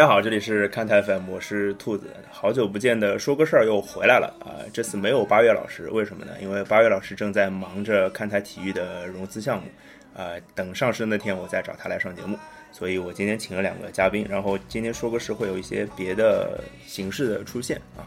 [0.00, 2.06] 大家好，这里是看台 FM，我是兔子。
[2.30, 4.64] 好久不见的说个事儿又回来了啊！
[4.72, 6.32] 这次没有八月老师，为什么呢？
[6.40, 9.68] 因为八月老师正在忙着看台体育的融资项目，
[10.16, 12.38] 啊，等上市那天我再找他来上节目。
[12.72, 18.00] 所以我今天请了两个嘉宾，然后今天说个事会有一些别的形式的出现啊。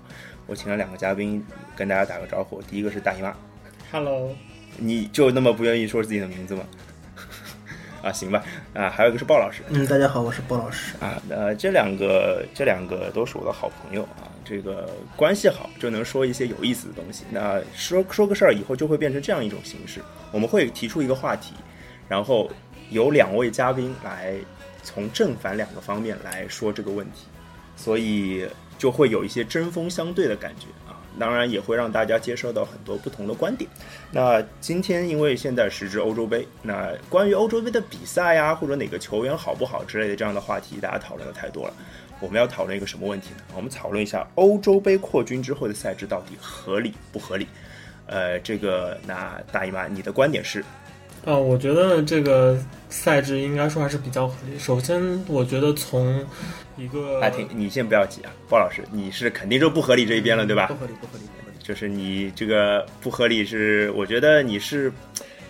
[0.48, 3.36] 我请了两个嘉宾跟大家打个招呼，第一个是大姨妈
[3.92, 4.36] ，Hello，
[4.78, 6.64] 你就那么不愿意说自己的名字吗？
[8.04, 8.44] 啊，行吧，
[8.74, 17.24] 啊，还有一个是鲍老师，嗯，大家好，我是鲍老师，啊，呃，这两个这两个都是我的好朋友啊，这个关系好就能说一些有意思的东西。
[17.32, 20.02] 那说说个事儿以后就会变成这样一种形式，
[20.34, 21.54] 我们会提出一个话题，
[22.10, 22.52] 然后
[22.90, 24.36] 有两位嘉宾来
[24.84, 27.28] 从正反两个方面来说这个问题，
[27.78, 28.46] 所以
[28.78, 30.83] 就会有一些针锋相对的感觉啊。
[31.20, 33.70] 当然也会让大家接受到很多不同的观点。
[34.12, 41.74] 那今天因为现在时值欧洲杯，那关于欧洲杯的比赛呀，或者哪个球员好不好之类的这样的话题，大家讨论的太多了。
[42.20, 43.44] 我们要讨论一个什么问题呢？
[43.56, 47.48] 我们讨论一下欧洲杯扩军之后的赛制到底合理不合理？
[48.06, 50.64] 呃，这个那大姨妈，你的观点是？
[51.26, 52.58] 啊，我觉得这个
[52.90, 54.60] 赛制应该说还是比较合理。
[54.60, 56.22] 首先，我觉得从
[56.76, 60.68] 一个，阿婷，你先不要急啊，鲍老师，你是肯定就不合理这一边了，对吧？
[60.68, 61.58] 不合理，不合理，不合理。
[61.64, 64.92] 就是你这个不合理是，我觉得你是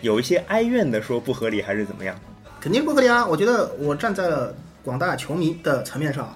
[0.02, 2.15] 有一些哀怨的说不合理，还是怎么样？
[2.61, 3.25] 肯定不合理啊！
[3.25, 6.33] 我觉得我站在了广大球迷的层面上。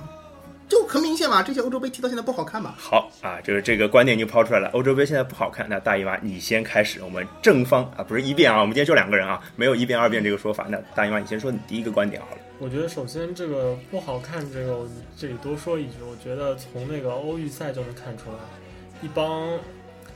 [0.87, 2.73] 就很明显嘛，这些欧洲杯踢到现在不好看嘛。
[2.77, 4.69] 好啊，就是这个观点就抛出来了。
[4.69, 10.65] 欧洲杯现在不好看，那大姨妈你先开始，我们正方啊，不是一辩啊，我们今天就两个人啊，没有一辩二辩这个说法。
[10.69, 12.41] 那大姨妈你先说你第一个观点好了。
[12.59, 18.37] 我觉得首先这个不好看，这个我这里多说一句，我觉得从那个欧预赛就能看出来，
[19.01, 19.59] 一帮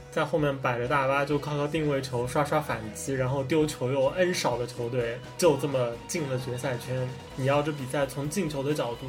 [0.10, 7.06] 在后面摆着大巴就靠靠定位球刷刷反击，然后丢球又 N 少的球队，就这么进了决赛圈。
[7.36, 9.06] 你要这比赛从进球的角度。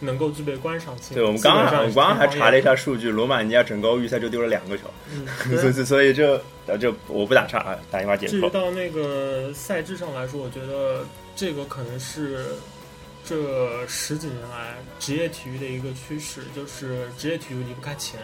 [0.00, 1.14] 能够具备观赏性。
[1.14, 4.84] 对我们刚刚，我刚刚还查了一下数据，罗马尼亚整个预赛就丢了两个球，
[5.56, 6.38] 所以所以就
[6.78, 8.40] 就我不打岔啊，打电话解释。
[8.40, 12.44] 至于到那个赛制上来说，我觉得这个可能是
[13.24, 18.20] 这十几年来职业体育的一个趋势，就是职业体育离不开钱，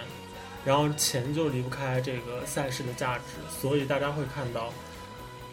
[0.65, 3.23] 然后钱就离不开这个赛事的价值，
[3.61, 4.73] 所以大家会看到，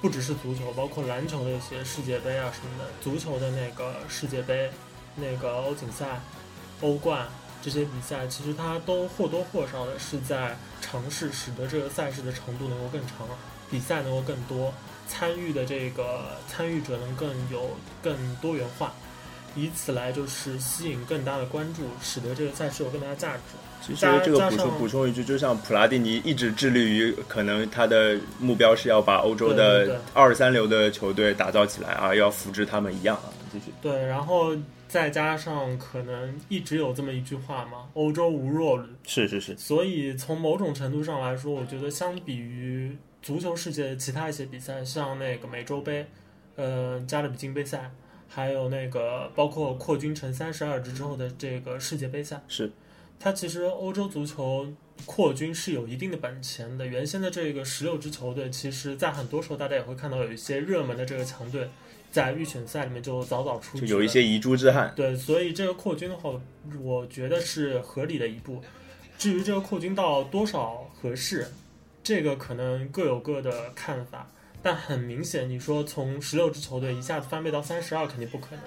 [0.01, 4.69] 不只是足球，包括篮球的一些世界杯啊什么的，足球的那个世界杯。
[5.21, 6.21] 那个欧锦赛、
[6.81, 7.27] 欧冠
[7.61, 13.27] 这些比赛，其实它都或多或少的是在尝试使得这个赛事的程度能够更长，
[13.69, 14.73] 比赛能够更多，
[15.07, 17.71] 参与的这个参与者能更有
[18.01, 18.93] 更多元化，
[19.55, 23.41] 以此来就是吸引更大的关注，使得这个赛事有更大的价值。
[23.81, 33.73] 其实这个补充补充一句，就像普拉蒂尼一直致力于，可能他的目标是要把欧洲的二三流的球队打造起来啊，要扶植他们一样啊，继续。
[33.81, 34.55] 对，然后。
[34.89, 38.87] 再加上可能一直有这么一句话嘛，欧洲无弱旅。
[39.05, 39.55] 是是是。
[39.55, 46.07] 所以从某种程度上来说，我觉得相比于足球世界其他一些比赛，像那个美洲杯、
[46.55, 47.91] 呃加勒比金杯赛，
[48.27, 52.71] 还有那个包括扩军成三十二支之后的这个世界杯赛，是
[53.19, 54.67] 它其实欧洲足球
[55.05, 56.87] 扩军是有一定的本钱的。
[56.87, 61.69] 原先的这个十六支球队，其实在很多时候大家也会看到有一些热门的这个强队。
[62.11, 64.91] 在预选赛里面就早早出，就有一些遗珠之憾。
[64.95, 66.31] 对，所以这个扩军的话，
[66.81, 68.61] 我觉得是合理的一步。
[69.17, 71.47] 至于这个扩军到多少合适，
[72.03, 74.27] 这个可能各有各的看法。
[74.61, 78.61] 但很明显，你说从十六支球队一下子翻倍到三十二，肯定不可能。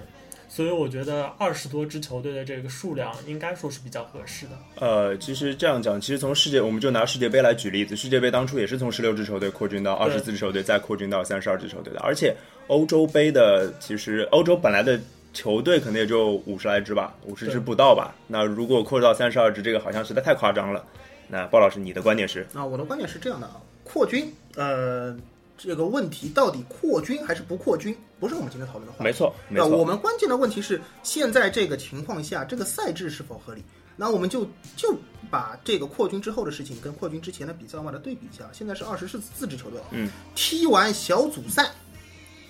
[0.49, 4.51] 所以我觉得二十多支球队的这个数量应该说是比较合适的。
[4.75, 11.99] 呃，其实这样讲，其实从世界，我们就拿世界杯来举例子，世界杯当初也是从十六支球队扩军到二十四支球队，再扩军到三十二支球队的。
[12.01, 12.35] 而且
[12.67, 14.99] 欧洲杯的，其实欧洲本来的
[15.33, 18.15] 球队可能也就五十来支吧，五十支不到吧。
[18.27, 20.85] 那如果扩到三十二支，这个好像实在太夸张了。
[21.27, 22.47] 那鲍老师，你的观点是？
[22.53, 25.15] 啊，我的观点是这样的啊，扩军，呃。
[25.55, 29.03] 这个问题到底扩军还是不扩军，不是我们今天讨论的话题。
[29.03, 33.63] 没错，那我们关键的问题是，现在这个情况下，这个赛制是否合理？
[33.95, 34.45] 那我们就
[34.75, 34.93] 就
[35.29, 38.43] 把这个扩军之后的事情跟扩军之前的比赛把它对比一下。
[38.51, 41.69] 现在是二十四四支球队，嗯，踢完小组赛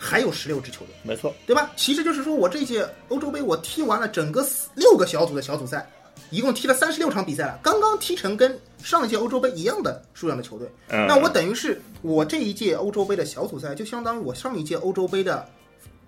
[0.04, 1.72] 还有十六支球队，没错，对吧？
[1.78, 4.46] 其实就是说我这届欧洲杯我踢完了整个
[4.76, 5.90] 六个小组的小组赛。
[6.30, 15.48] 一共踢了三十六场比赛了，刚刚踢成跟上一届欧洲杯一样的数量的球队，那我等于是我这一届欧洲杯的小组赛就相当于我上一届欧洲杯的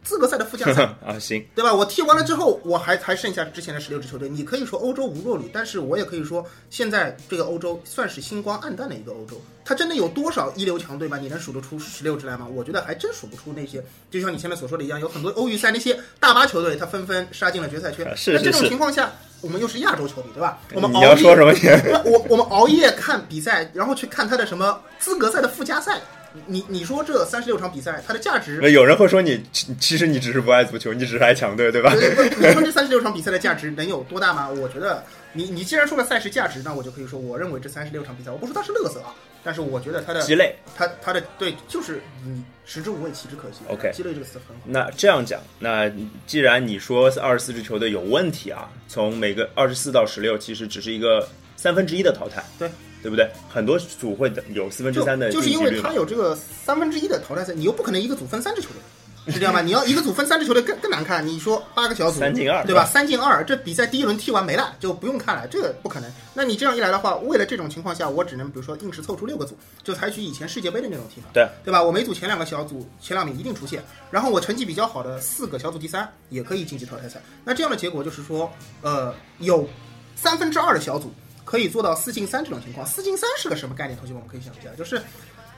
[0.05, 1.73] 资格赛的附加赛， 啊，行，对吧？
[1.73, 4.29] 我踢完了之后，我还还剩下之前的十六支球队。
[4.29, 9.41] 你可以说欧洲无弱旅，但是我也可以说，现在这个欧洲算是星光暗淡的一个欧洲。
[9.65, 11.17] 它真的有多少一流强队吧？
[11.17, 12.47] 你能数得出十六支来吗？
[12.53, 13.83] 我觉得还真数不出那些。
[14.11, 18.15] 就像你前面所说的一样，有很多欧预赛那些大巴球队，他纷纷杀进了决赛圈。
[18.15, 19.11] 是那这种情况下，
[19.41, 20.59] 我们又是亚洲球迷，对吧？
[20.73, 22.01] 我们你熬夜要说什么？
[22.05, 25.99] 我我们熬夜看比赛，然后去看他的什么资格赛的附加赛。
[26.47, 31.93] 你你说这三十六场比赛，它的价值有人会说你，其其实你只是不爱足球，你只是爱强队，对吧？
[31.93, 34.49] 对对对，你说这三十六场比赛的价值能有多大吗？
[34.49, 35.03] 我觉得
[35.33, 40.55] 你你既然说了赛事价值，那我就可以说，我认为这三十六场比赛，我不说它是乐色啊，但是我觉得它的鸡肋。
[40.75, 43.59] 它它的对就是你食之无味，弃之可惜。
[43.67, 44.63] OK 鸡肋这个词很好。
[44.65, 45.91] 那这样讲，那
[46.27, 52.69] 既然你说二十四支球队有问题啊，从每个二十四到十六，其实只是一个三分之一的淘汰，对
[53.05, 53.29] 对不对？
[53.47, 59.61] 很多组会有四分之三的就是因为晋级率嘛它有这个三分之一的淘汰赛，你又不可能一个组分三支球队，是这样吧？
[59.61, 61.23] 你要一个组分三支球队更更难看。
[61.25, 62.81] 你说八个小组三进二对吧？
[62.81, 66.11] 对吧三进二，这比赛第一轮踢完没了，就不用看了，这个不可能。
[66.33, 71.83] 那你这样一来的话，为了这种情况下，我只能比如说硬是凑出六个组，就采取以前世界杯的那种踢法，对对吧？
[71.83, 77.21] 我每组前两个小组前两名一定出现，然后我成绩比较好的四个小组第三也可以晋级淘汰赛。
[77.43, 79.69] 那这样的结果就是说，呃，有
[80.15, 81.13] 三分之二的小组
[81.45, 82.85] 可以做到四进三这种情况。
[82.85, 83.97] 四进三是个什么概念？
[83.97, 84.97] 同学们，我们可以想一下，就是，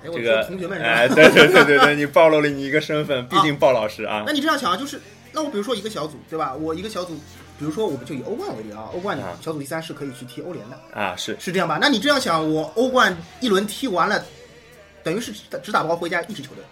[0.04, 5.02] 哎，我这个同学们，哎，对对对对对，你暴露了你一个身份，毕竟鲍老师啊那，你这样想啊，就是
[5.32, 6.54] 那我比如说一个小组，对吧？
[6.54, 7.16] 我一个小组，
[7.58, 11.80] 比如说我们就以欧冠为例啊，欧冠啊小组第三是可以去踢欧联的，啊是是这样吧？
[11.82, 14.24] 那你这样想，我欧冠一轮踢完了，
[15.04, 16.64] 等于是只打只打包回家一支球队，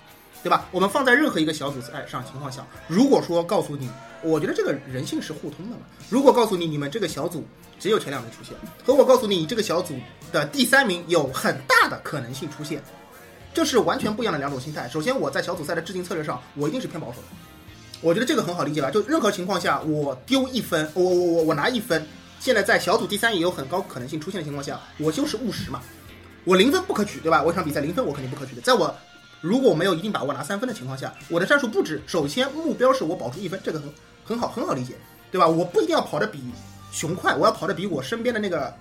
[0.45, 0.67] 对吧？
[0.69, 3.89] 我们放在任何一个小组赛上情况下，如果说告诉你，
[4.21, 5.81] 我觉得这个人性是互通的嘛。
[6.07, 7.43] 如果告诉你你们这个小组
[7.79, 8.55] 只有前两名出现，
[8.85, 9.95] 和我告诉你这个小组
[10.31, 12.79] 的第三名有很大的可能性出现，
[13.55, 14.87] 这是完全不一样的两种心态。
[14.87, 17.27] 首先，我在小组赛的制定策略上，我一定是偏保守的。
[18.01, 18.91] 我觉得这个很好理解吧？
[18.91, 22.05] 就任何情况下，我丢一分，我我我我拿一分，
[22.39, 25.81] 现在在小组第三也有很高可能性出现的情况下，我就是务实嘛。
[26.43, 27.41] 我零分不可取，对吧？
[27.41, 28.61] 我一场比赛零分我肯定不可取的。
[28.61, 28.95] 在我
[29.45, 33.87] 如果我没有一定把握拿三分的情况下，我的战术布置首先目标是我保住一分，这个很
[34.23, 34.95] 很好很好理解，
[35.31, 35.47] 对吧？
[35.47, 36.39] 我不一定要跑得比
[36.91, 38.73] 熊快，我要跑得比我身边的那个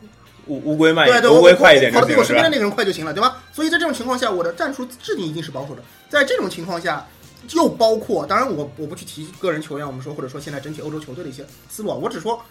[0.47, 2.15] 乌乌龟慢一点，对对，乌龟快一点跑得比？
[2.15, 3.43] 我身边的那个人快就行了，对吧？
[3.53, 5.83] 所以在这种情况下，我的战术制定一定是保守的。
[6.09, 7.07] 在这种情况下，
[7.51, 12.43] 又包括，当然我我不去提个人球员，我们说或者说现在整体欧洲球队的一些思路啊，我只说，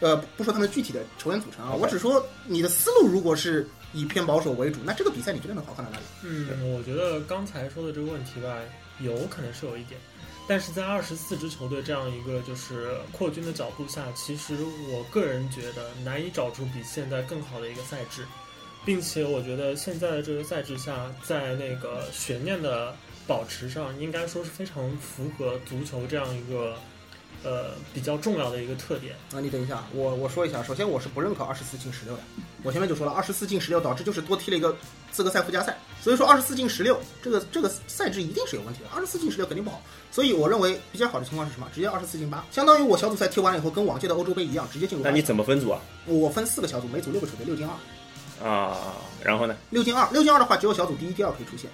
[0.00, 6.04] 呃，不说他们具体的球员组成啊，我只说你的思路如果是以偏保守为主，那这个比赛你觉得能好看到哪里？
[6.22, 8.58] 嗯，我觉得刚才说的这个问题吧，
[9.00, 10.00] 有可能是有一点，
[10.46, 14.54] 但是在二十四支球队这样一个就是扩军的脚步下，其实
[14.92, 18.24] 我个人觉得难以找出比现在更好的一个赛制，
[18.84, 22.94] 并且我觉得现在的这个赛制下，在那个悬念的
[23.26, 26.76] 保持上，应该说是非常符合足球这样一个
[27.44, 29.14] 呃比较重要的一个特点。
[29.32, 32.22] 啊，你等一下，我我说一下，首先我是不认可二十四进十六的，
[32.62, 34.76] 我前面就说了，二十四进十六导致就是多踢了一个
[35.12, 39.80] 资格赛附加赛，所以说二十四进十六这个这个赛制一定是有问题的，二十四进十六肯定不好，
[40.10, 41.68] 所以我认为比较好的情况是什么？
[41.74, 45.04] 直接二十四进八，相当于我小组赛踢完了以后，跟往届的欧洲杯一样，直接进入。
[45.04, 45.80] 那你怎么分组啊？
[46.06, 49.56] 我分四个小组，每组六个球队，六进二，啊，然后呢？
[49.70, 51.70] 六进二，六进二的话，只有小组第一、第二可以出现。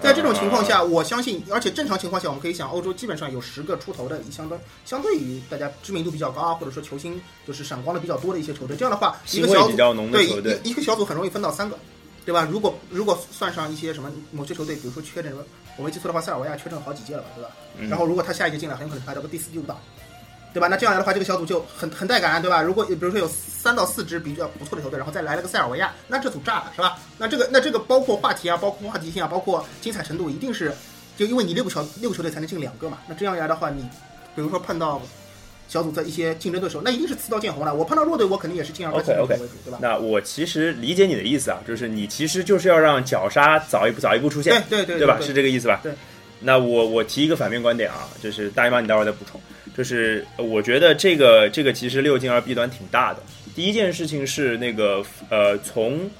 [0.00, 9.76] 在这种情况下，我相信，而且正常情况下，我们可以想，欧洲基本上有十个出头的，相当相对于大家知名度比较高啊，或者说球星就是闪光的比较多的一些球队，这样的话，一个小组
[10.10, 11.76] 对一一个小组很容易分到三个，
[12.24, 12.46] 对吧？
[12.50, 15.34] 如果如果算上一些什么某些球队，比如说缺阵，
[15.76, 17.50] 我没记错的话，塞尔维亚缺阵好几届了吧，对吧？
[17.78, 19.78] 嗯然后如果他下一届进来，很有可能排到个第四、第五档，
[20.52, 20.68] 对吧？
[20.68, 22.62] 那这样来的话，这个小组就很很带感，对吧？
[22.62, 26.98] 如果比如说有三到四支比较不错的球队，然后再来了个塞尔维亚，那这组炸了，是吧？
[27.18, 30.72] 那这个那这个包括话题啊，包括话题性啊，包括精彩程度，一定是
[31.16, 32.98] 就因为你六个球六个球队才能进两个嘛。
[33.08, 33.82] 那这样一来的话，你
[34.34, 35.02] 比如说碰到
[35.68, 37.74] 小组的一些竞争对手，那一定是刺刀见红了。
[37.74, 39.78] 我碰到弱队，我肯定也是进二个 OK，OK 为主，对吧？
[39.82, 45.18] 那我其实理解你的意思啊，就是你其实就是要让绞杀早一步早一步出现，对对对对吧？
[45.20, 45.80] 是这个意思吧？
[45.82, 45.92] 对。
[46.40, 49.40] 那我我提一个反面观点啊，就是大姨妈，你待会儿再补充。
[49.78, 53.22] 就是呃我觉得这个这个其实六进二弊端挺大的。
[53.54, 56.10] 第一件事情是那个呃，从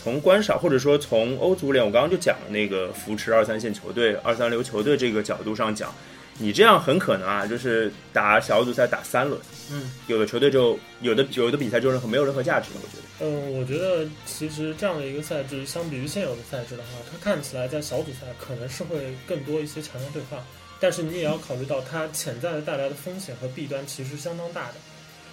[0.00, 5.92] 从观赏或者说从欧足联，我刚刚就讲了那个扶持二三线球队、二三流球队这个角度上讲，
[6.38, 9.40] 你这样很可能啊，就是打小组赛打三轮，
[9.72, 13.02] 嗯，有的球队就有的有的比赛就任何没有任何价值了，我觉得。
[13.20, 20.38] 嗯，我觉得其实这样的一个赛制，相比于现有的赛制的话，它看起来在小组赛可能是会更多一些强强对话，
[20.80, 24.74] 但是你也要考虑到它潜在的带来的风险和弊端其实相当大的，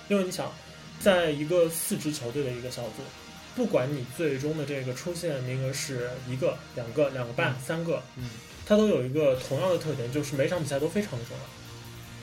[0.08, 0.52] 因为你想，
[1.00, 3.04] 在一个四支球队的一个小组，
[3.56, 8.30] 不管你最终的这个出现名额是一个、两个、两个半、三个，嗯，
[8.66, 11.44] 它都有一个同样的特点，就是每场比赛都非常的重要。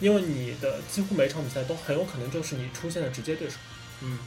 [0.01, 3.57] 因为你的几乎每场比赛都很有可能就是你出现的直接对手，
[4.01, 4.19] 嗯，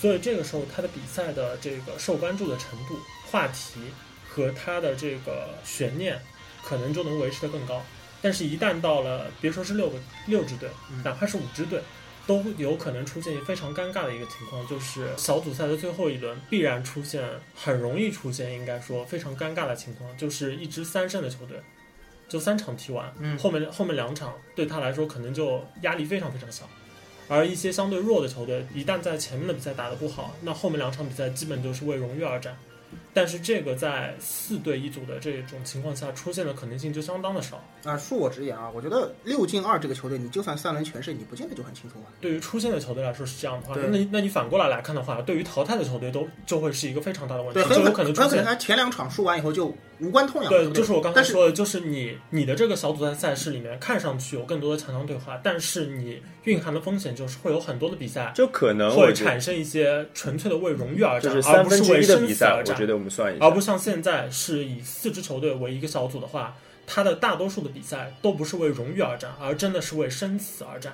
[0.00, 2.98] 所以这个时候他的比赛的这个受关注的程度、
[3.30, 3.80] 话题
[4.28, 6.20] 和他的这个悬念，
[6.64, 7.80] 可能就能维持得更高。
[8.20, 11.80] 但是，一旦到了别说是六个六支队，嗯哪怕是五支队，
[12.26, 17.22] 都有可能出现非常尴尬的一个情况，就是小组赛的最后一轮必然出现，
[17.54, 21.60] 很容易出现，应该说非常尴尬的情况，就是一支三胜的球队，
[22.28, 26.68] 就三场踢完，嗯后面后面两场对他来说可能就压力非常非常小。
[27.28, 32.56] 而一些相对弱的球队，一旦在前面的比赛打得不好，那后面两场比赛基本就是为荣誉而战。
[33.12, 37.62] 但是这个在四队一组的这种情况下出现的可能性就相当的少。
[37.84, 42.08] 啊，恕我直言啊，我觉得六进二这个球队，你就算三轮全胜，你不见得就很轻松啊。
[42.20, 48.44] 对于出线的球队来说是这样的话，那那你反过来来看的话，对于淘汰的球队都就会是一个非常大的问题，很就有可能可能出现。
[48.44, 62.86] 他前两场输完以后就无关痛痒，对就是我刚才说的，就是你你的这个小组赛赛事里面看上去有更多的强强对话，但是你蕴含的风险就是会有很多的比赛就可能会产生一些纯粹的为荣誉而战，而不是为生死，而战我觉。
[62.86, 66.56] 得我们算一下，而不像现在是以四支球队为一个小组的话，
[66.86, 70.92] 它的大多数的比赛都不是为荣誉而战，而真的是为生死而战。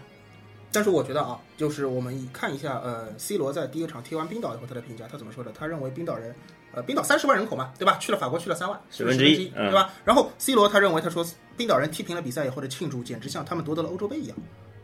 [0.72, 5.52] 但是我觉得啊，就是我们看一下，呃，C 罗在第一场踢完冰岛以后他的评价，他怎么说的？
[5.52, 6.34] 他认为冰岛人，
[6.72, 7.96] 呃，冰岛三十万人口嘛，对吧？
[8.00, 9.92] 去了法国去了三万，十分之之一嗯对吧？
[10.04, 11.24] 然后 C 罗他认为，他说
[11.56, 14.36] 冰岛人踢平了比赛以后的庆祝，简直像他们夺得了欧洲杯一样。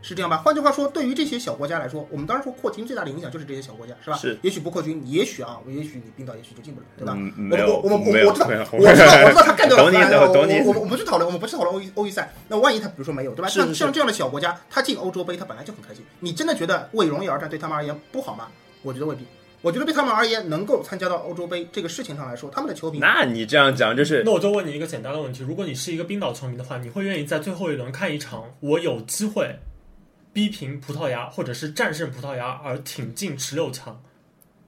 [0.02, 0.38] 是这样吧？
[0.38, 4.16] 换句话说，对于这些小国家来说，我们当然说扩军最大的影响就是这些小国家，是吧？
[4.16, 4.38] 是。
[4.42, 7.14] 也许不扩军，也许啊，也许你冰岛也许就进不了，对吧？
[7.16, 12.32] 嗯，我没有，我我没有，我知道，我知道，我知道他干掉了 荷兰我我我我们不去讨论，我们不去讨论欧欧预赛。
[12.48, 13.48] 那万一他比如说没有，对吧？
[13.48, 16.04] 像像这样的小国家，他进欧洲杯，他本来就很开心。
[16.20, 18.48] 你真的觉得为荣誉而战对他们而言不好吗？
[18.82, 19.24] 我觉得未必。
[19.62, 29.54] 我觉得对他们而言，能够参加到欧洲杯这个事情上来说，他们的球迷那你这样讲就是那我就问你一个简单的问题：如果你是一个冰岛球迷的话，你会愿意在最后一轮看一场我有机会
[30.32, 34.00] 逼平葡萄牙，或者是战胜葡萄牙而挺进十六强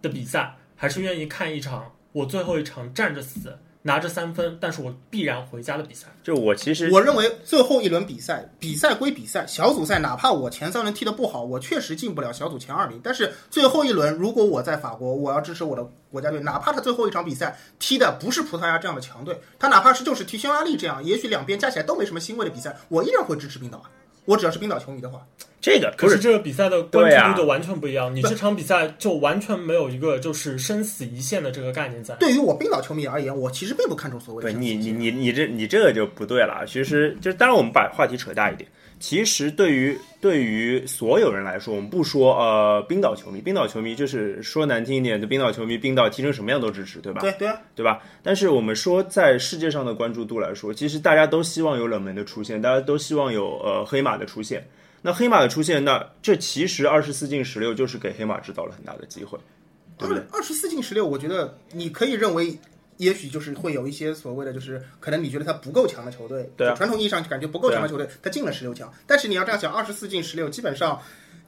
[0.01, 6.07] 的比赛，还是愿意看一场我最后一场站着死拿着三分，但是我必然回家的比赛？
[6.23, 13.01] 就我其实我认为最后一轮比赛，比赛归比赛，小组赛哪怕我前三轮踢得不好，我确实进不了小组前二名。
[13.03, 23.91] 但是最后一轮，如果我在法国，我要支持我的国家队，哪怕他最后一场比赛踢的不是葡萄牙这样的强队，他哪怕是就是踢匈牙利这样，也许两边加起来都没什么欣慰的比赛，我依然会支持冰岛啊。
[24.25, 25.27] 我只要是冰岛球迷的话，
[25.63, 32.17] 这个不是可是这个比赛的关注度就完全不一样，你这场比赛就完全没有一个就是生死一线的这个概念在。
[32.17, 36.65] 对于我冰岛球迷而言，我其实并不看重所谓的对你你你你这你这个就不对了。
[36.67, 47.21] 其实就是当然我们把话题扯大一点，其实对于对于所有人来说，我们不说呃冰岛球迷，冰岛球迷就是说难听一点的，冰岛球迷冰岛踢成什么样都支持，对吧？
[47.21, 48.03] 对对啊，对吧？
[48.21, 54.67] 但是我们说，在世界上的关注度来说，其实大家都希望有冷门的出现，大家都希望有呃黑马的出现。
[55.03, 59.37] 那黑马的出现，那这其实二十四进十六就是给黑马制造了很大的机会，
[59.99, 60.23] 对不对？
[60.33, 62.57] 二十四进十六，我觉得你可以认为，
[62.99, 68.93] 也许就是会有一些所谓的，就是可能你觉得他不够强的球队，对啊传统意义上感觉不够强的球队，他进了十六强。
[69.07, 71.01] 但是你要这样想，二十四进十六，基本上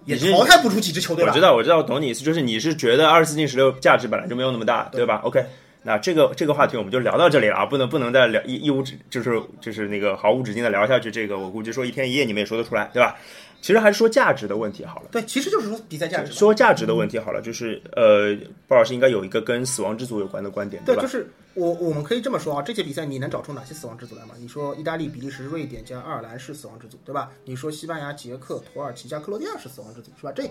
[0.04, 1.30] 也淘汰不出几支球队了。
[1.30, 5.44] 我知道，我知道，我懂你意思，就是你是觉得二十四进十六价值本来就没有那么大，对吧？OK，
[5.84, 13.16] 那这个这个话题我们就聊到这里了啊，不能不能再聊一一无止，就是就是那个毫无止境的聊下去，这个我估计说一天一夜你们也说得出来，对吧？
[13.60, 15.08] 其实还是说价值的问题好了。
[15.10, 16.32] 对，其实就是说比赛价值。
[16.32, 18.36] 说价值的问题好了，就是呃，
[18.66, 21.00] 鲍老师应该有一个跟死亡之组有关的观点，对，吧？
[21.00, 24.34] 就是我我们可以这么说啊，这届比赛你能找出哪些死亡之组来吗？
[24.38, 27.30] 你说意大利、比利时、瑞典加爱尔兰是死亡之组，对吧？
[27.46, 30.32] 你说西班牙、捷克、土耳其加克罗地亚是死亡之组，是吧？
[30.34, 30.42] 这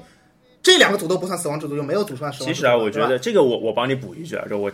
[0.63, 2.53] 这两个组都不算死亡之组，就没有组算死亡之组。
[2.53, 4.71] 其实啊，我觉得这个我我帮你补一句啊，就我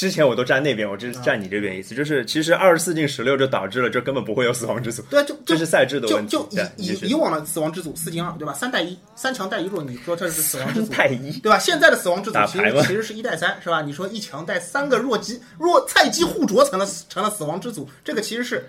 [0.00, 6.30] 之前我都站那边，我这是站你这边意思，就是其实二十四进十六就导致了这根本不会有死亡之组，对啊，就就这是赛制的问题。
[6.30, 8.54] 就就以以以往的死亡之组四进二，对吧？
[8.54, 11.58] 三带一，三强带一弱，你说这是死亡之组，带一，对吧？
[11.58, 13.82] 现在的死亡之组其实其实是一带三，是吧？
[13.82, 18.66] 你说一强带三个弱鸡弱菜鸡互啄成了成了死亡之组，这个其实是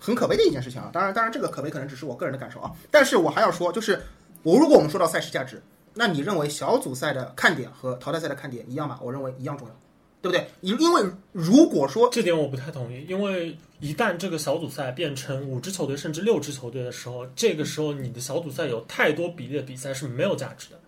[0.00, 0.90] 很可悲的一件事情啊。
[0.92, 2.72] 当然，当然这个可悲可能只是我个人的感受啊。
[2.90, 4.02] 但是我还要说，就是
[4.42, 5.62] 我如果我们说到赛事价值，
[5.94, 8.98] 那你认为小组赛的看点和淘汰赛的看点一样吗？
[9.00, 9.74] 我认为一样重要，
[10.22, 10.46] 对不对？
[10.60, 11.02] 因因为
[11.32, 20.78] 如果说这点我不太同意，因为一旦这个小组赛变成五支球队甚至六支球队的时候，这个时候你的小组赛有太多比例的比赛是没有价值的。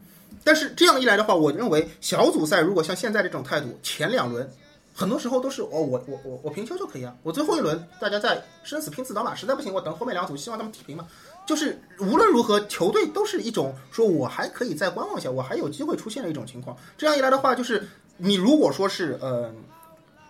[0.45, 4.49] 但是这样一来的话，我认为小组赛如果像现在这种态度，前两轮
[4.95, 11.09] 很多时候都是哦，我我我我平球就可以啊，我最后一轮大家在生死拼刺刀嘛，实在不行我等后面两组，希望他们踢平嘛。
[11.47, 16.77] 就是无论如何，球队都是一种说我还可以再观望一下，我还有机会出现的一种情况。
[16.97, 17.87] 这样一来的话，就是
[18.17, 19.53] 你如果说是呃，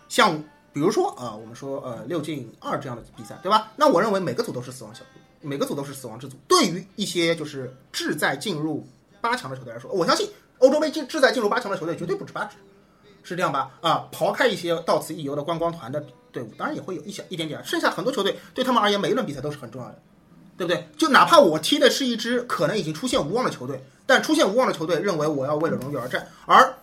[0.09, 0.37] 像
[0.73, 3.73] 比如说啊、我们说呃六进二这样的比赛，对吧？
[3.77, 5.21] 那我认为每个组都是死亡小组。
[5.47, 6.39] 每个组都是死亡之组。
[6.49, 8.83] 对于一些就是志在进入
[9.21, 12.57] 八强的球队来说，我相信欧洲杯进志在进入八强的球队绝对不止八支，
[13.23, 13.71] 是这样吧？
[13.83, 16.03] 啊，抛开一些到此一游的观光团的
[16.33, 20.03] 队伍，当然也会有一小一点点，剩下很多球队对他们而言，每一轮比赛都是很重要的。
[20.57, 20.89] 对不对？
[20.97, 26.75] 就哪怕我踢的是一支可能已经出现无望的球队，但出现无望的球队认为我要为了荣誉而战，而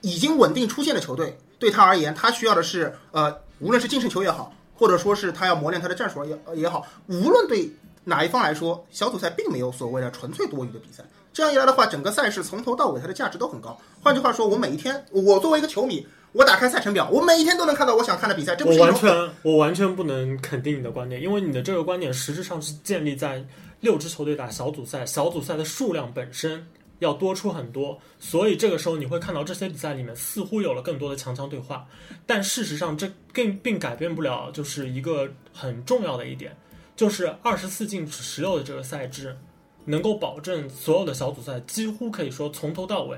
[0.00, 7.70] 已经稳定出现的球队对他而言，他需要的是呃，无论是净胜球也好，或者说是他要磨练他的战术也也好，无论对
[8.04, 11.04] 哪一方来说，小组赛并没有所谓的纯粹多余的比赛。
[11.32, 13.76] 这样一来的话，整个赛事从头到尾它的价值都很高。
[14.02, 16.06] 换句话说，我每一天，我作为一个球迷。
[16.34, 18.56] 我打开赛程表，我每一天都能看到我想看的比赛。
[18.56, 23.44] 这不是我完全我完全不能肯定你的观点，因为你的这个观点实质上是建立在
[23.78, 26.66] 六支球队打小组赛，小组赛的数量本身
[26.98, 31.86] 要多出很多，所以这个时候你会看到这些比赛里面似乎有了更多的强强对话，
[32.26, 36.56] 但事实上这更并改变不了就是一个很重要的一点，
[36.96, 39.36] 就是二十四进十六的这个赛制
[39.84, 43.16] 能够保证所有的小组赛几乎可以说从头到尾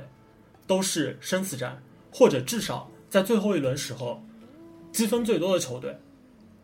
[0.67, 1.83] 都是生死战，
[2.13, 2.91] 或者至少。
[3.17, 4.23] 在最后一轮时候，
[4.93, 5.97] 积分最多的球队，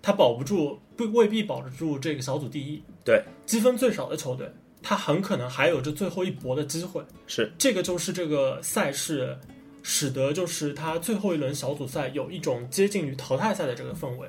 [0.02, 2.82] 他保不住，不未必保得住这个小组第一。
[3.02, 7.02] 对，积分最少的球队，他很可能还有这最后一搏的机会。
[7.26, 9.35] 是，这个就是这个赛事，
[9.82, 14.28] 使得就是他最后一轮小组赛有一种接近于淘汰赛的这个氛围，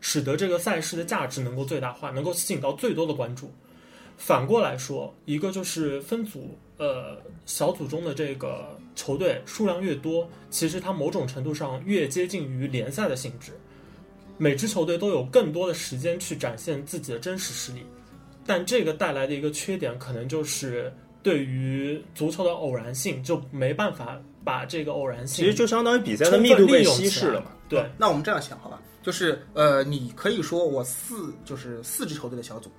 [0.00, 3.48] 使得这个赛事的价值能够最大化，能够吸引到最多的关注。
[4.20, 6.56] 反过来说，一个就是分组。
[6.76, 13.52] 呃，小组中的这个球队数量越多，其实它某种程度上越接近于联赛的性质。
[14.38, 17.84] 每支球队都有更多的时间去展现自己的真实实力，
[18.46, 20.90] 但这个带来的一个缺点，可能就是
[21.22, 27.48] 对于足球的偶然性，就没办法把这个偶然性，其实就相当于比赛的密度被稀释了嘛。
[27.68, 32.70] 对，那我们这样想好吧，就是呃，你可以说我四就是四支球队的小组，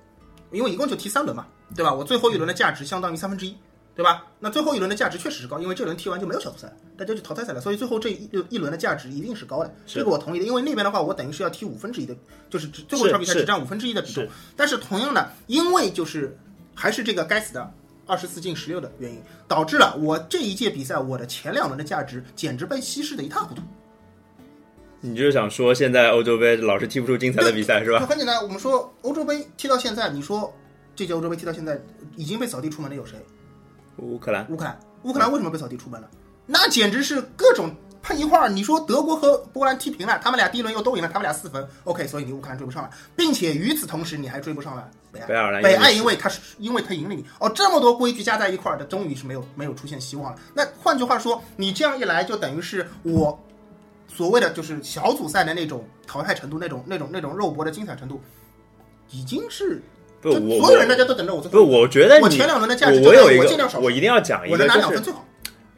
[0.52, 1.92] 因为一共就踢三轮嘛，对吧？
[1.92, 3.56] 我最后一轮的价值相当于三分之一。
[3.94, 4.24] 对吧？
[4.40, 9.70] 那最后一轮的价值确实是高，因为这轮踢完就没有小组赛，大家就淘汰赛了，所以最后这一一轮的价值一定是高的。
[9.86, 12.16] 这个我同意的，因为那边的话，我等于是要踢五分之一的，
[12.48, 14.26] 就是最后一场比赛只占五分之一的比重。
[14.56, 16.34] 但是同样的，因为就是
[16.74, 17.70] 还是这个该死的
[18.06, 23.60] 二十四进十六的原因，导致了我这一届比赛我的前两轮的价值简直被稀释的一塌糊涂。
[25.04, 28.06] 你就是想说，现在欧洲杯老是踢不出精彩的比赛是吧？
[28.06, 30.54] 很简单，我们说欧洲杯踢到现在，你说
[30.94, 31.76] 这届欧洲杯踢到现在
[32.14, 33.18] 已经被扫地出门的有谁？
[33.96, 36.08] 乌克兰，乌克兰，乌克兰为什么被扫地出门了？
[36.46, 38.48] 那简直是各种碰一块儿。
[38.48, 45.26] 你说德国和波兰踢平了，他们俩第一轮又都赢了，他们俩四分，OK，所以你乌克兰追不上了，并且与此同时你还追不上了北爱。
[45.26, 50.38] 北爱尔兰，北爱因为他是因为他赢了你哦，这么多规矩加在一块儿的，终于是没有没有出现希望了。
[50.54, 53.36] 那换句话说，你这样一来，就等于是我
[54.14, 58.20] 所谓的就是小组赛的那种淘汰程度，那种那种那种肉搏的精彩程度，
[59.10, 59.80] 已经是。
[60.20, 61.40] 不，我所有人大家都等着我。
[61.40, 65.12] 不，我觉得我前两轮的价值，我有一个，我一定要讲一个，就是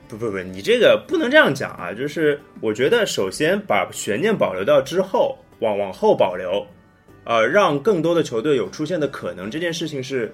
[0.06, 1.94] 不不不，你这个不能这样讲啊！
[1.94, 6.62] 就是我觉得，首先把悬念保留到之后，往往后保留，
[7.24, 10.30] 呃，让更多的球队有出现的可能，这件事情是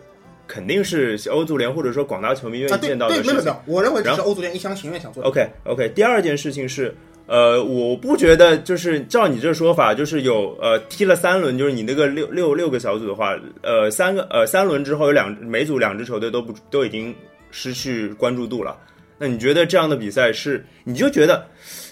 [0.49, 3.33] 肯定是欧足联或者说广大球迷愿意见到的事情。
[3.33, 5.29] 没有没有，我认为这是欧足联一厢情愿想做的。
[5.29, 6.93] OK OK，第二件事情是。
[7.31, 17.15] 呃，我不觉得就是照你这说法，就是有呃踢了三轮，就是你那个六六六个小组的话，呃三个呃三轮之后有两每组两支球队都不都已经
[17.53, 18.77] 失去关注度了。
[19.17, 20.67] 那你觉得这样的比赛是？
[20.83, 21.47] 你就觉得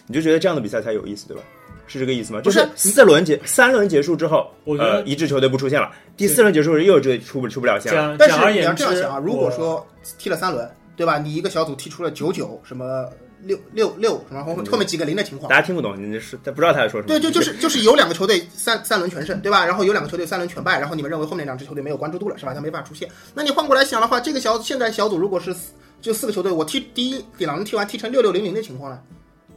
[0.09, 1.43] 你就觉得这样的比赛才有意思，对吧？
[1.87, 2.41] 是这个意思吗？
[2.41, 8.17] 就是四轮结三轮结束之后，呃一支球队不出现了，第四轮结束又这出不出不了线了。
[8.19, 9.87] 但是你要这样想啊，如果说
[10.19, 11.17] 踢了三轮，对吧？
[11.17, 13.09] 你一个小组踢出了九九什么？
[13.43, 17.09] 六六六，然后后面几个零的情况，大家听不懂，你是他不知道他在说什么。
[17.09, 19.65] 对，就就是就是有两个球队三三轮全胜，对吧？
[19.65, 22.55] 然后有两个球队三轮全败，然后你们认为后面两支球队没有关注度了，是吧？
[22.55, 23.09] 他没法出现。
[23.35, 25.55] 那你换过来想的话，这个小现在小组如果是
[26.01, 29.01] 就四个球队，我踢第一两轮踢完踢成六六零零的情况呢？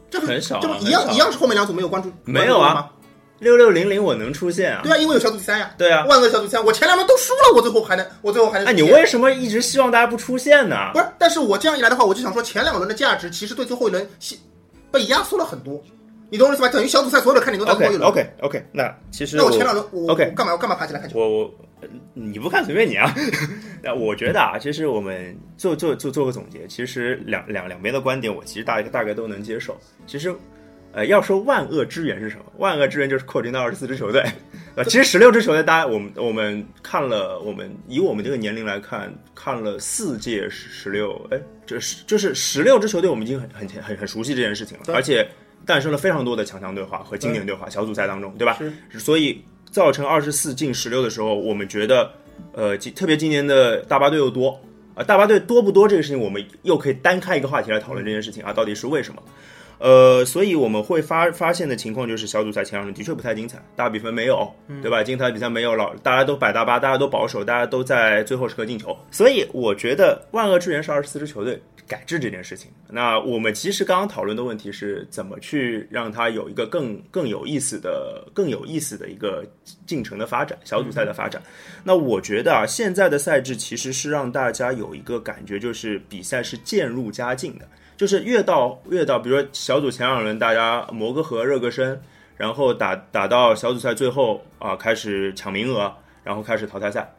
[0.09, 2.91] 这很少，这不一样一样是后面两组没有关注，没有啊。
[3.41, 4.81] 六六零零我能出现啊？
[4.83, 5.71] 对啊，因为有小组第三呀。
[5.75, 8.67] 对啊，万恶小组第三，我前两轮都输了，我最后还能，我最后还能。
[8.67, 10.91] 哎，你为什么一直希望大家不出现呢？
[10.93, 14.07] 不是，但是我这样一来的话，我就想说，前两轮的价值其实对最后一轮
[14.91, 15.83] 被压缩了很多。
[16.29, 16.69] 你懂我意思吧？
[16.69, 18.07] 等于小组赛所有的看点都在最后一轮。
[18.07, 21.19] OK OK，那其实那我前两轮我 OK 干嘛我干嘛爬起来看球？
[21.19, 21.51] 我我
[22.13, 23.11] 你不看随便你啊。
[23.81, 29.75] 那我觉得啊，其实我们做做做做个总结，其实两两两边的观点，我其实大大概都能接受。
[30.05, 30.31] 其实。
[30.93, 32.43] 呃，要说万恶之源是什么？
[32.57, 34.23] 万恶之源就是扩军到二十四支球队。
[34.75, 45.27] 呃，其实十六支球队，大家我们我们看了，我们以我们这个年龄来看，看了四届十十六，哎，这是就是十六支球队，我们已经很很很很熟悉这件事情了，而且
[45.65, 48.57] 诞生了非常多的强强对话和经典对话，小组赛当中，对吧？
[48.89, 48.99] 是。
[48.99, 52.11] 所以造成二十四进十六的时候，我们觉得
[52.53, 54.59] 呃，今特别今年的大巴队又多
[54.95, 59.21] 啊，大巴队多不多这个事情，我们又可以单开一个话题来讨论这件事情啊，到底是为什么？
[59.81, 64.47] 呃，所以我们会发发现的情况就是小组赛前两轮的确不太精彩，大比分没有，
[64.81, 65.01] 对吧？
[65.03, 68.95] 精彩比赛没有了，大家都摆大巴，大家都保守，大家都在最后时刻进球。
[69.09, 72.69] 所以我觉得万恶之源是二十四支球队改制这件事情。
[72.87, 79.43] 那我们其实刚刚讨论的问题是怎么去让它有一个更更有意思的、更有意思的一个
[79.87, 81.41] 进程的发展，小组赛的发展。
[81.83, 87.67] 那我觉得啊，现在的赛制其实是让大家有一个感觉，就是比赛是渐入佳境的。
[87.97, 92.01] 就是越到越到，比如说小组前两轮大家磨个合、热个身，
[92.35, 97.13] 然后打打到小组赛最后啊，开始抢名额，然后开始淘汰赛，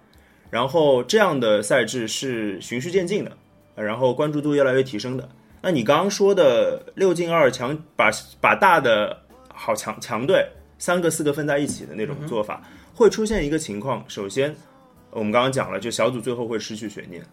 [0.51, 3.33] 然后这样的赛制是循序渐进的，
[3.77, 5.29] 然后关注度越来越提升的。
[5.61, 9.17] 那你刚刚说的六进二强，把把大的
[9.55, 10.45] 好强强队
[10.79, 12.61] 三个四个分在一起的那种做法，
[12.93, 14.05] 会出现一个情况。
[14.09, 14.53] 首先，
[15.11, 17.25] 我们刚刚讲了，就小组最后会失去悬念。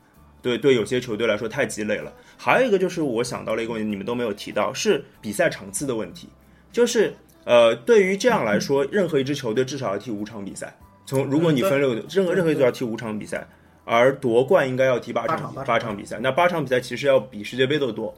[0.41, 2.13] 对对，有些球队来说太鸡肋了。
[2.37, 6.29] 还有一个就是我想到了一个问题，你们都没有提到，是比赛场次的问题。
[6.71, 7.13] 就是
[7.45, 10.75] 呃，对于这样来说，任何一支球队至少要踢五场比赛。
[11.05, 13.47] 从如果你分六，任何任何一队要踢五场比赛，
[13.83, 16.19] 而夺冠应该要踢八场八场比赛。
[16.21, 18.13] 那八场比赛其实要比世界杯都多。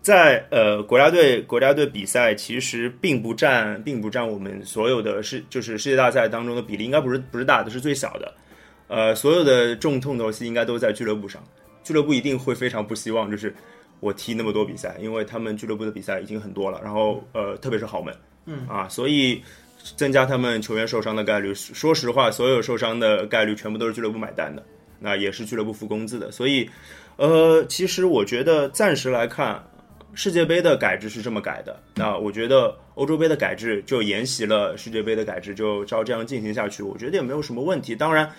[0.00, 8.32] 在呃国家队国家队比赛其实并不占并不占我们所有的世就是世界大赛当中的比例，应该不是不是大的，是最小的。
[8.88, 11.40] 呃，所有的重痛头戏应该都在俱乐部上。
[11.82, 13.54] 俱乐部一定会非常不希望，就是
[14.00, 16.80] 我踢那么多比赛，因为他们俱乐部的比赛已经很多了。
[16.82, 18.14] 然后，呃，特别是豪门，
[18.46, 19.42] 嗯啊，所以
[19.96, 21.52] 增加他们球员受伤的概率。
[21.54, 24.62] 说实话，所有受伤的概率全部都是俱乐部买单的，
[24.98, 26.30] 那也是俱乐部付工资的。
[26.30, 26.68] 所以，
[27.16, 29.62] 呃，其实我觉得暂时来看，
[30.14, 31.78] 世界杯的改制是这么改的。
[31.94, 37.94] 那我觉得欧洲杯的改制就沿袭了世界杯的改制，就照这样进行下去，我觉得也没有什么问题。
[37.96, 38.30] 当然。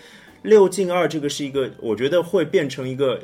[0.41, 3.19] 六进二这个是一个，我觉得会变成一个，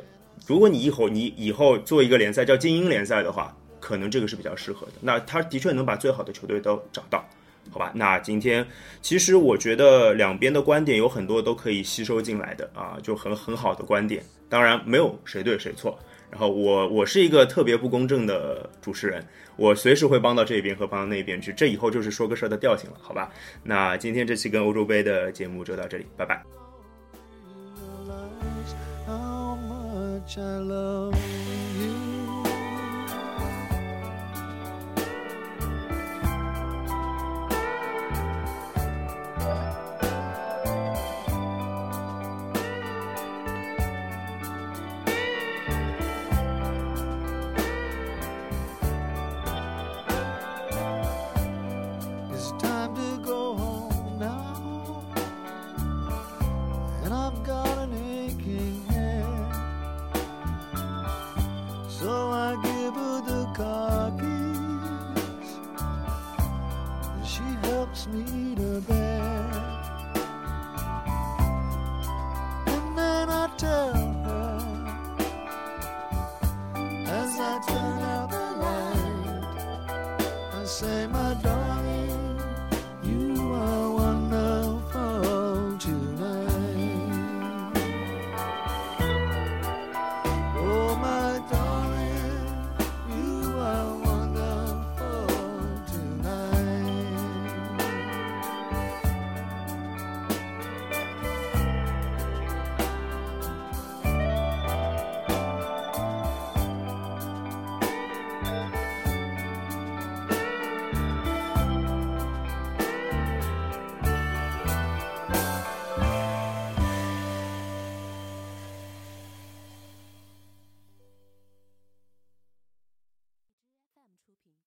[0.46, 4.92] 如果你以后你以后做一个联赛叫精英联赛的话，可能这个是比较适合的。
[5.00, 7.28] 那他的确能把最好的球队都找到，
[7.70, 7.90] 好吧？
[7.94, 8.66] 那今天
[9.02, 14.22] 其实我觉得两边的观点有很多都可以吸收进来的啊，就很很好的观点。
[14.48, 15.98] 当然没有谁对谁错。
[16.30, 19.24] 然后我我是一个特别不公正的主持人，
[19.56, 21.50] 我随时会帮到这边和帮到那边去。
[21.54, 23.32] 这以后就是说个事儿的调性了，好吧？
[23.64, 26.57] 那今天这期跟欧洲杯的节目就到这里，拜拜。
[30.28, 31.67] Much I love
[80.68, 81.97] say, my darling.